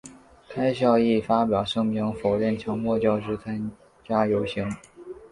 [0.49, 3.69] 设校亦发表声明否认强迫教师参
[4.03, 4.67] 加游行。